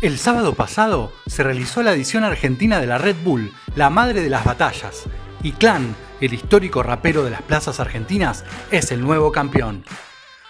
[0.00, 4.30] El sábado pasado se realizó la edición argentina de la Red Bull, la madre de
[4.30, 5.04] las batallas,
[5.42, 9.84] y Clan, el histórico rapero de las plazas argentinas, es el nuevo campeón.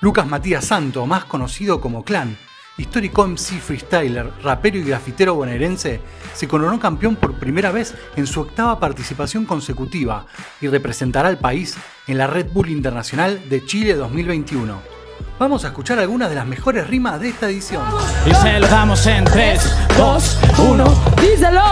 [0.00, 2.38] Lucas Matías Santo, más conocido como Clan,
[2.78, 6.00] histórico MC freestyler, rapero y grafitero bonaerense,
[6.32, 10.24] se coronó campeón por primera vez en su octava participación consecutiva
[10.62, 11.76] y representará al país
[12.06, 14.93] en la Red Bull Internacional de Chile 2021.
[15.38, 17.82] Vamos a escuchar algunas de las mejores rimas de esta edición.
[18.24, 21.62] Y se lo damos en 3, 2, 1, díselo.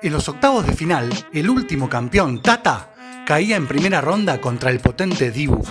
[0.00, 2.90] En los octavos de final, el último campeón, Tata,
[3.26, 5.62] caía en primera ronda contra el potente Dibu.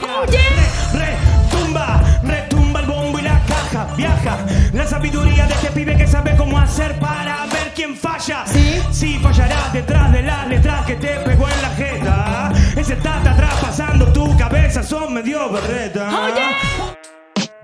[0.93, 4.37] Retumba, retumba el bombo y la caja, viaja.
[4.73, 8.45] La sabiduría de este pibe que sabe cómo hacer para ver quién falla.
[8.45, 8.81] ¿Sí?
[8.91, 12.51] Sí, fallarás detrás de las letras que te pegó en la jeta.
[12.75, 16.09] Ese tata traspasando tu cabeza, son medio berreta.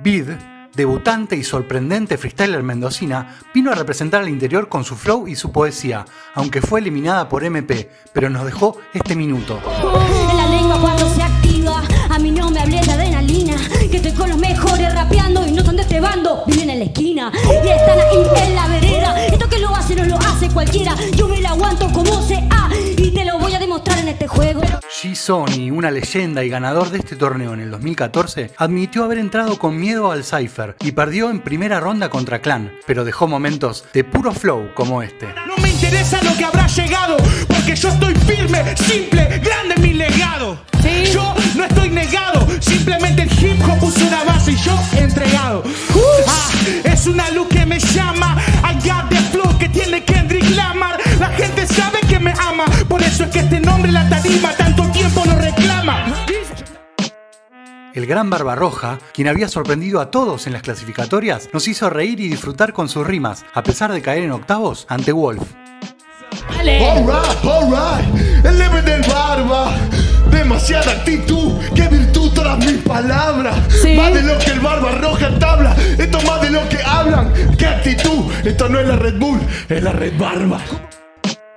[0.05, 0.29] Bid,
[0.75, 5.51] debutante y sorprendente freestyler mendocina, vino a representar al interior con su flow y su
[5.51, 9.59] poesía, aunque fue eliminada por MP, pero nos dejó este minuto.
[10.29, 13.55] En la lengua cuando se activa, a mí no me hables de adrenalina,
[13.89, 15.14] que estoy con los mejores rapeando
[25.15, 29.79] G-Sony, una leyenda y ganador de este torneo en el 2014, admitió haber entrado con
[29.79, 34.33] miedo al Cypher y perdió en primera ronda contra Clan, pero dejó momentos de puro
[34.33, 35.27] flow como este.
[35.47, 37.15] No me interesa lo que habrá llegado,
[37.47, 38.14] porque yo estoy
[58.05, 62.27] El gran Barbarroja, quien había sorprendido a todos en las clasificatorias, nos hizo reír y
[62.27, 65.41] disfrutar con sus rimas, a pesar de caer en octavos ante Wolf.
[68.43, 69.75] El leve del barba.
[70.29, 73.55] Demasiada actitud, qué virtud todas mis palabras.
[73.81, 73.95] Sí.
[73.95, 77.33] Más de lo que el barba roja tabla, esto más de lo que hablan.
[77.57, 80.61] Qué actitud, esto no es la Red Bull, es la Red Barba.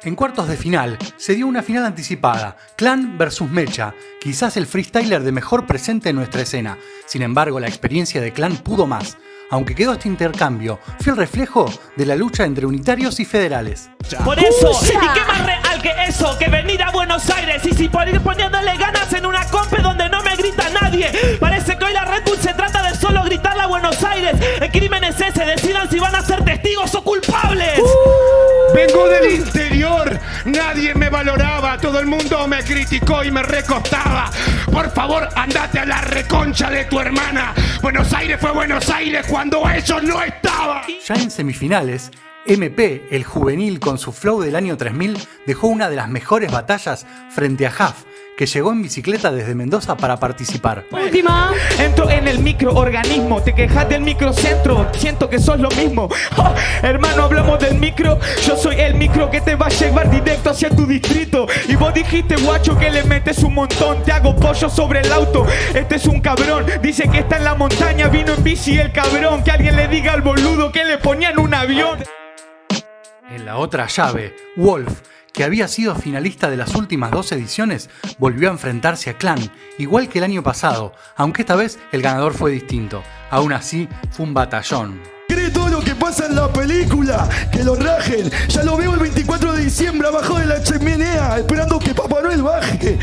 [0.09, 5.23] En cuartos de final se dio una final anticipada, Clan versus Mecha, quizás el freestyler
[5.23, 6.79] de mejor presente en nuestra escena.
[7.05, 9.19] Sin embargo, la experiencia de Clan pudo más.
[9.51, 13.91] Aunque quedó este intercambio, fue el reflejo de la lucha entre unitarios y federales.
[14.25, 14.73] Por eso.
[14.83, 16.39] ¿y qué más real que eso?
[16.39, 20.09] Que venir a Buenos Aires y si por ir poniéndole ganas en una compe donde
[20.09, 21.13] no me grita nadie.
[21.39, 24.37] Parece que hoy la Red Bull se trata de solo gritarle a Buenos Aires.
[24.59, 26.38] El crimen es ese, decidan si van a ser
[31.19, 34.31] valoraba, todo el mundo me criticó y me recostaba.
[34.71, 37.55] Por favor, andate a la reconcha de tu hermana.
[37.83, 40.83] Buenos Aires fue Buenos Aires cuando ellos no estaban.
[41.05, 42.13] Ya en semifinales,
[42.47, 47.05] MP, el juvenil con su flow del año 3000, dejó una de las mejores batallas
[47.31, 48.05] frente a Huff,
[48.39, 50.85] que llegó en bicicleta desde Mendoza para participar.
[50.93, 51.51] Última.
[51.81, 56.09] Entro en el microorganismo, te quejas del microcentro, siento que sos lo mismo.
[56.37, 60.51] Oh, hermano, hablamos del micro, yo soy el micro que te va a llevar directo
[60.51, 61.47] hacia tu distrito.
[61.67, 65.45] Y vos dijiste, guacho, que le metes un montón, te hago pollo sobre el auto.
[65.75, 69.43] Este es un cabrón, dice que está en la montaña, vino en bici el cabrón.
[69.43, 71.99] Que alguien le diga al boludo que le ponían un avión.
[73.31, 75.03] En la otra llave, Wolf,
[75.33, 80.09] que había sido finalista de las últimas dos ediciones, volvió a enfrentarse a Clan, igual
[80.09, 83.03] que el año pasado, aunque esta vez el ganador fue distinto.
[83.31, 85.18] Aún así, fue un batallón.
[85.29, 87.29] ¿Cree todo lo que pasa en la película?
[87.53, 88.31] Que lo rajen.
[88.49, 92.43] Ya lo veo el 24 de diciembre abajo de la chimenea, esperando que Papá Noel
[92.43, 92.99] baje.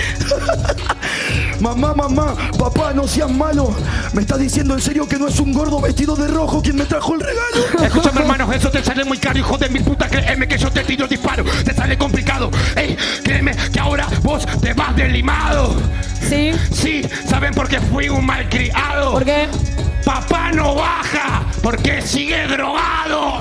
[1.59, 3.75] mamá, mamá, papá, no seas malo.
[4.13, 6.86] ¿Me estás diciendo en serio que no es un gordo vestido de rojo quien me
[6.86, 7.84] trajo el regalo?
[7.86, 10.07] Escúchame, hermanos, eso te sale muy caro, hijo de mil puta.
[10.07, 12.50] Créeme que yo te tiro disparo, te sale complicado.
[12.75, 15.75] Ey, créeme que ahora vos te vas delimado.
[16.28, 16.53] Sí.
[16.72, 19.12] Sí, ¿saben por qué fui un malcriado?
[19.12, 19.48] ¿Por qué?
[20.04, 23.39] Papá no baja porque sigue drogado.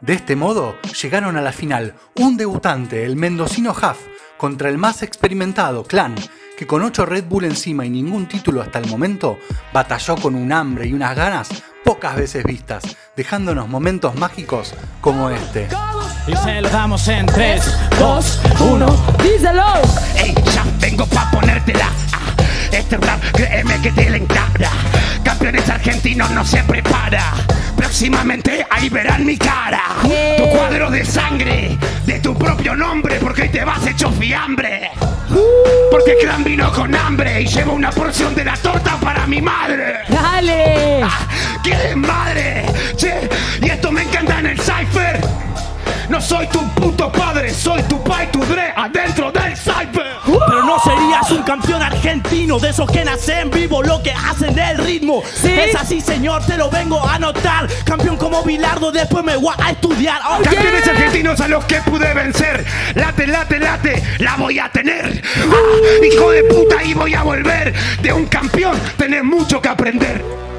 [0.00, 3.98] De este modo, llegaron a la final un debutante, el mendocino Huff,
[4.36, 6.16] contra el más experimentado, Clan,
[6.58, 9.38] que con 8 Red Bull encima y ningún título hasta el momento,
[9.72, 11.48] batalló con un hambre y unas ganas
[11.84, 12.82] pocas veces vistas,
[13.16, 15.68] dejándonos momentos mágicos como este.
[16.26, 18.86] Y se lo damos en 3, 2, 1.
[19.22, 19.64] Díselo.
[20.16, 21.88] Ey, ya vengo pa' ponértela.
[22.12, 22.34] Ah,
[22.72, 24.16] Este rap, créeme que te la
[26.04, 27.32] no se prepara.
[27.76, 29.82] Próximamente ahí verán mi cara.
[30.36, 34.90] Tu cuadro de sangre, de tu propio nombre, porque hoy te vas hecho fiambre.
[35.92, 40.00] Porque Clan vino con hambre y llevo una porción de la torta para mi madre.
[40.08, 41.02] Dale.
[41.04, 41.20] Ah,
[41.62, 42.64] ¡Qué madre!
[42.96, 43.28] Che,
[43.62, 45.21] y esto me encanta en el Cypher.
[46.08, 50.16] No soy tu puto padre, soy tu pai, tu dre, adentro del Cypher.
[50.24, 54.78] Pero no serías un campeón argentino de esos que nacen vivo, lo que hacen del
[54.78, 55.22] ritmo.
[55.42, 57.68] Es así, señor, te lo vengo a notar.
[57.84, 60.20] Campeón como Bilardo, después me voy a estudiar.
[60.28, 62.64] Oh, Campeones argentinos a los que pude vencer.
[62.94, 65.22] Late, late, late, la voy a tener.
[65.36, 67.72] Ah, hijo de puta, y voy a volver.
[68.00, 70.51] De un campeón tenés mucho que aprender.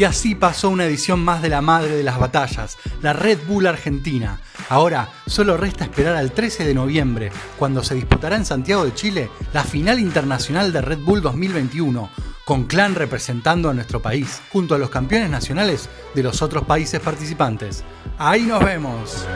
[0.00, 3.66] Y así pasó una edición más de la madre de las batallas, la Red Bull
[3.66, 4.40] Argentina.
[4.70, 9.28] Ahora solo resta esperar al 13 de noviembre, cuando se disputará en Santiago de Chile
[9.52, 12.08] la final internacional de Red Bull 2021,
[12.46, 16.98] con Clan representando a nuestro país, junto a los campeones nacionales de los otros países
[17.00, 17.84] participantes.
[18.16, 19.26] Ahí nos vemos.